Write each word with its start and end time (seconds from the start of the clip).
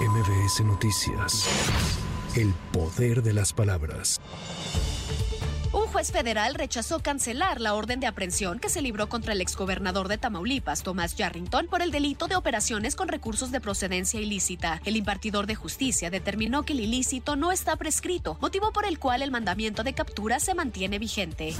MBS 0.00 0.60
Noticias. 0.62 1.48
El 2.34 2.52
poder 2.70 3.22
de 3.22 3.32
las 3.32 3.54
palabras. 3.54 4.20
Un 5.72 5.86
juez 5.86 6.12
federal 6.12 6.54
rechazó 6.54 7.00
cancelar 7.00 7.62
la 7.62 7.72
orden 7.72 7.98
de 7.98 8.06
aprehensión 8.06 8.58
que 8.58 8.68
se 8.68 8.82
libró 8.82 9.08
contra 9.08 9.32
el 9.32 9.40
exgobernador 9.40 10.08
de 10.08 10.18
Tamaulipas, 10.18 10.82
Tomás 10.82 11.16
Yarrington, 11.16 11.68
por 11.68 11.80
el 11.80 11.90
delito 11.90 12.28
de 12.28 12.36
operaciones 12.36 12.94
con 12.94 13.08
recursos 13.08 13.50
de 13.50 13.62
procedencia 13.62 14.20
ilícita. 14.20 14.82
El 14.84 14.96
impartidor 14.96 15.46
de 15.46 15.54
justicia 15.54 16.10
determinó 16.10 16.64
que 16.64 16.74
el 16.74 16.80
ilícito 16.80 17.34
no 17.34 17.50
está 17.50 17.76
prescrito, 17.76 18.36
motivo 18.42 18.72
por 18.72 18.84
el 18.84 18.98
cual 18.98 19.22
el 19.22 19.30
mandamiento 19.30 19.82
de 19.82 19.94
captura 19.94 20.40
se 20.40 20.54
mantiene 20.54 20.98
vigente. 20.98 21.54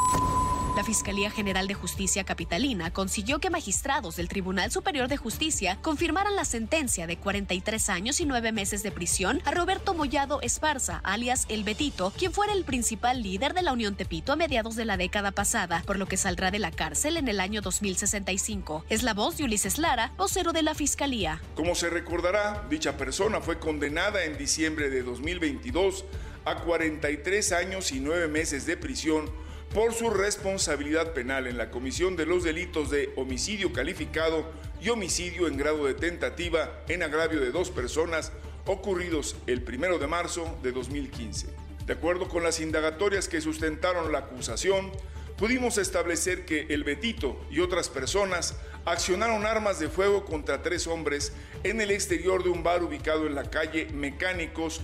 La 0.77 0.85
Fiscalía 0.85 1.31
General 1.31 1.67
de 1.67 1.73
Justicia 1.73 2.25
Capitalina 2.25 2.93
consiguió 2.93 3.39
que 3.39 3.49
magistrados 3.49 4.17
del 4.17 4.29
Tribunal 4.29 4.71
Superior 4.71 5.09
de 5.09 5.17
Justicia 5.17 5.79
confirmaran 5.81 6.37
la 6.37 6.45
sentencia 6.45 7.07
de 7.07 7.17
43 7.17 7.89
años 7.89 8.21
y 8.21 8.27
9 8.27 8.53
meses 8.53 8.83
de 8.83 8.93
prisión 8.93 9.41
a 9.47 9.53
Roberto 9.53 9.95
Mollado 9.95 10.43
Esparza, 10.43 11.01
alias 11.03 11.47
El 11.49 11.65
Betito, 11.65 12.13
quien 12.19 12.31
fuera 12.31 12.53
el 12.53 12.65
principal 12.65 13.23
líder 13.23 13.55
de 13.55 13.63
la 13.63 13.73
Unión 13.73 13.95
Tepito 13.95 14.35
a 14.35 14.37
mediados 14.37 14.77
de 14.77 14.85
la 14.85 14.99
década 14.99 15.31
pasada, 15.31 15.83
por 15.87 15.99
lo 15.99 16.05
que 16.05 16.19
saldrá 16.19 16.51
de 16.51 16.59
la 16.59 16.71
cárcel 16.71 17.17
en 17.17 17.29
el 17.29 17.41
año 17.41 17.63
2065. 17.63 18.85
Es 18.91 19.03
la 19.03 19.15
voz 19.15 19.39
de 19.39 19.45
Ulises 19.45 19.79
Lara, 19.79 20.13
vocero 20.19 20.53
de 20.53 20.63
la 20.63 20.75
Fiscalía. 20.75 21.41
Como 21.55 21.75
se 21.75 21.89
recordará, 21.89 22.67
dicha 22.69 22.99
persona 22.99 23.41
fue 23.41 23.59
condenada 23.59 24.25
en 24.25 24.37
diciembre 24.37 24.91
de 24.91 25.03
2022 25.03 26.05
a 26.45 26.57
43 26.57 27.53
años 27.53 27.93
y 27.93 28.01
9 28.01 28.29
meses 28.29 28.67
de 28.67 28.77
prisión 28.77 29.47
por 29.77 29.93
su 29.93 30.09
responsabilidad 30.09 31.13
penal 31.13 31.47
en 31.47 31.59
la 31.59 31.71
comisión 31.71 32.17
de 32.17 32.25
los 32.25 32.45
delitos 32.45 32.89
de 32.89 33.13
homicidio 33.15 33.75
calificado 33.75 34.51
y 34.81 34.89
homicidio 34.89 35.49
en 35.49 35.59
grado 35.59 35.85
de 35.85 35.93
tentativa 35.93 36.83
en 36.89 37.03
agravio 37.03 37.41
de 37.41 37.51
dos 37.51 37.71
personas 37.71 38.33
ocurridos 38.65 39.37
el 39.47 39.63
1 39.69 39.99
de 39.99 40.07
marzo 40.07 40.59
de 40.63 40.73
2015. 40.73 41.49
De 41.85 41.93
acuerdo 41.93 42.27
con 42.27 42.43
las 42.43 42.59
indagatorias 42.59 43.29
que 43.29 43.43
sustentaron 43.43 44.13
la 44.13 44.21
acusación, 44.21 44.93
pudimos 45.37 45.77
establecer 45.77 46.47
que 46.47 46.69
el 46.71 46.83
Betito 46.83 47.39
y 47.51 47.61
otras 47.61 47.91
personas 47.91 48.57
accionaron 48.87 49.45
armas 49.45 49.79
de 49.79 49.91
fuego 49.91 50.25
contra 50.25 50.63
tres 50.63 50.87
hombres 50.87 51.35
en 51.65 51.83
el 51.83 51.91
exterior 51.91 52.43
de 52.43 52.49
un 52.49 52.63
bar 52.63 52.83
ubicado 52.83 53.27
en 53.27 53.35
la 53.35 53.51
calle 53.51 53.89
Mecánicos 53.93 54.81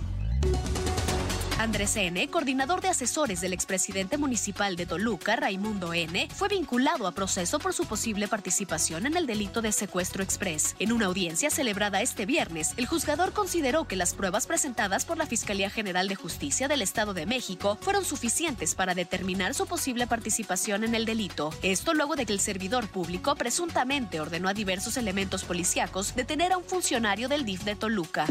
Andrés 1.59 1.95
N., 1.95 2.27
coordinador 2.29 2.81
de 2.81 2.89
asesores 2.89 3.39
del 3.39 3.53
expresidente 3.53 4.17
municipal 4.17 4.75
de 4.75 4.85
Toluca, 4.85 5.35
Raimundo 5.35 5.93
N., 5.93 6.27
fue 6.33 6.49
vinculado 6.49 7.07
a 7.07 7.11
proceso 7.11 7.59
por 7.59 7.73
su 7.73 7.85
posible 7.85 8.27
participación 8.27 9.05
en 9.05 9.15
el 9.15 9.27
delito 9.27 9.61
de 9.61 9.71
secuestro 9.71 10.23
express. 10.23 10.75
En 10.79 10.91
una 10.91 11.05
audiencia 11.05 11.49
celebrada 11.49 12.01
este 12.01 12.25
viernes, 12.25 12.73
el 12.77 12.87
juzgador 12.87 13.33
consideró 13.33 13.85
que 13.85 13.95
las 13.95 14.13
pruebas 14.13 14.47
presentadas 14.47 15.05
por 15.05 15.17
la 15.17 15.27
Fiscalía 15.27 15.69
General 15.69 16.07
de 16.07 16.15
Justicia 16.15 16.67
del 16.67 16.81
Estado 16.81 17.13
de 17.13 17.25
México 17.25 17.77
fueron 17.79 18.03
suficientes 18.03 18.75
para 18.75 18.95
determinar 18.95 19.53
su 19.53 19.65
posible 19.67 20.07
participación 20.07 20.83
en 20.83 20.95
el 20.95 21.05
delito. 21.05 21.51
Esto 21.61 21.93
luego 21.93 22.15
de 22.15 22.25
que 22.25 22.33
el 22.33 22.39
servidor 22.39 22.87
público 22.87 23.35
presuntamente 23.35 24.19
ordenó 24.19 24.49
a 24.49 24.53
diversos 24.53 24.97
elementos 24.97 25.43
policíacos 25.43 26.15
detener 26.15 26.51
a 26.51 26.57
un 26.57 26.63
funcionario 26.63 27.29
del 27.29 27.45
DIF 27.45 27.63
de 27.63 27.75
Toluca. 27.75 28.25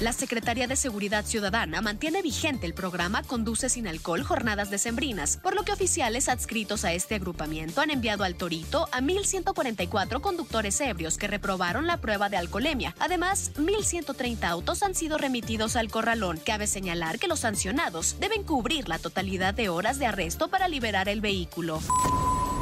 La 0.00 0.12
Secretaría 0.12 0.66
de 0.66 0.76
Seguridad 0.76 1.24
Ciudadana 1.24 1.80
mantiene 1.80 2.20
vigente 2.20 2.66
el 2.66 2.74
programa 2.74 3.22
Conduce 3.22 3.70
sin 3.70 3.88
alcohol 3.88 4.22
Jornadas 4.24 4.68
Decembrinas, 4.68 5.38
por 5.38 5.54
lo 5.54 5.62
que 5.62 5.72
oficiales 5.72 6.28
adscritos 6.28 6.84
a 6.84 6.92
este 6.92 7.14
agrupamiento 7.14 7.80
han 7.80 7.90
enviado 7.90 8.22
al 8.22 8.34
Torito 8.34 8.88
a 8.92 9.00
1.144 9.00 10.20
conductores 10.20 10.78
ebrios 10.82 11.16
que 11.16 11.28
reprobaron 11.28 11.86
la 11.86 11.96
prueba 11.96 12.28
de 12.28 12.36
alcoholemia. 12.36 12.94
Además, 12.98 13.52
1.130 13.54 14.44
autos 14.44 14.82
han 14.82 14.94
sido 14.94 15.16
remitidos 15.16 15.76
al 15.76 15.88
corralón. 15.88 16.38
Cabe 16.44 16.66
señalar 16.66 17.18
que 17.18 17.28
los 17.28 17.40
sancionados 17.40 18.16
deben 18.20 18.42
cubrir 18.42 18.90
la 18.90 18.98
totalidad 18.98 19.54
de 19.54 19.70
horas 19.70 19.98
de 19.98 20.04
arresto 20.04 20.48
para 20.48 20.68
liberar 20.68 21.08
el 21.08 21.22
vehículo. 21.22 21.80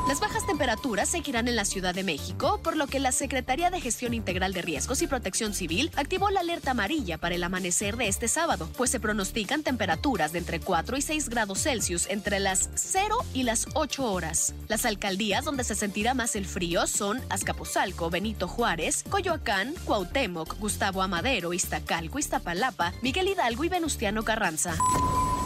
Las 0.07 0.21
bajas 0.21 0.47
temperaturas 0.47 1.09
seguirán 1.09 1.49
en 1.49 1.57
la 1.57 1.65
Ciudad 1.65 1.95
de 1.95 2.05
México, 2.05 2.61
por 2.63 2.77
lo 2.77 2.87
que 2.87 3.01
la 3.01 3.11
Secretaría 3.11 3.71
de 3.71 3.81
Gestión 3.81 4.13
Integral 4.13 4.53
de 4.53 4.61
Riesgos 4.61 5.01
y 5.01 5.07
Protección 5.07 5.55
Civil 5.55 5.91
activó 5.97 6.29
la 6.29 6.41
alerta 6.41 6.73
amarilla 6.73 7.17
para 7.17 7.35
el 7.35 7.43
amanecer 7.43 7.97
de 7.97 8.09
este 8.09 8.29
sábado, 8.29 8.69
pues 8.77 8.91
se 8.91 9.01
pronostican 9.01 9.63
temperaturas 9.63 10.33
de 10.33 10.41
entre 10.41 10.61
4 10.61 10.99
y 10.99 11.01
6 11.01 11.31
grados 11.31 11.63
Celsius 11.63 12.07
entre 12.11 12.39
las 12.39 12.69
0 12.75 13.17
y 13.33 13.45
las 13.45 13.67
8 13.73 14.05
horas. 14.05 14.55
Las 14.69 14.85
alcaldías 14.85 15.47
donde 15.47 15.65
se 15.65 15.75
sentirá 15.75 16.13
más 16.13 16.37
el 16.37 16.45
frío 16.45 16.87
son 16.87 17.23
Azcapotzalco, 17.31 18.11
Benito 18.11 18.47
Juárez, 18.47 19.05
Coyoacán, 19.09 19.75
Cuauhtémoc, 19.87 20.59
Gustavo 20.59 21.01
Amadero, 21.01 21.55
Iztacalco, 21.55 22.19
Iztapalapa, 22.19 22.93
Miguel 23.01 23.29
Hidalgo 23.29 23.65
y 23.65 23.69
Venustiano 23.71 24.23
Carranza. 24.23 24.77